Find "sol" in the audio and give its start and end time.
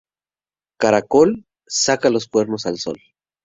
2.79-2.97